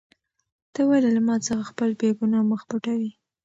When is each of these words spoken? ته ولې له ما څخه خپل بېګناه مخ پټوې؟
ته 0.73 0.81
ولې 0.89 1.09
له 1.15 1.21
ما 1.27 1.35
څخه 1.45 1.63
خپل 1.71 1.89
بېګناه 1.99 2.47
مخ 2.51 2.61
پټوې؟ 2.69 3.11